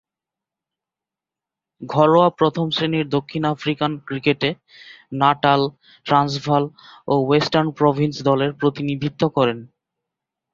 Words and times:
ঘরোয়া 1.81 2.29
প্রথম-শ্রেণীর 2.29 3.05
দক্ষিণ 3.07 3.43
আফ্রিকান 3.45 3.91
ক্রিকেটে 4.07 4.49
নাটাল, 5.13 5.61
ট্রান্সভাল 6.05 6.63
ও 7.07 7.13
ওয়েস্টার্ন 7.19 7.67
প্রভিন্স 7.71 8.15
দলের 8.23 8.51
প্রতিনিধিত্ব 8.53 9.21
করেন। 9.29 9.59